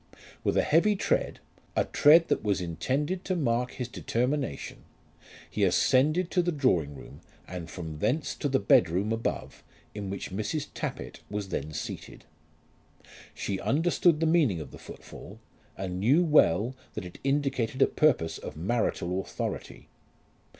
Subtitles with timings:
[0.43, 1.39] With a heavy tread,
[1.75, 4.83] a tread that was intended to mark his determination,
[5.47, 10.09] he ascended to the drawing room and from thence to the bed room above in
[10.09, 10.69] which Mrs.
[10.73, 12.25] Tappitt was then seated.
[13.35, 15.39] She understood the meaning of the footfall,
[15.77, 19.87] and knew well that it indicated a purpose of marital authority.